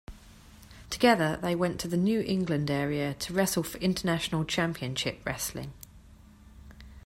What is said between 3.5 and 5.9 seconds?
for International Championship Wrestling.